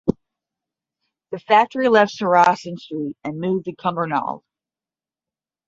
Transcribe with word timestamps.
The 1.29 1.37
factory 1.37 1.87
left 1.87 2.13
Saracen 2.13 2.75
Street 2.75 3.15
and 3.23 3.39
moved 3.39 3.65
to 3.65 3.75
Cumbernauld. 3.75 4.41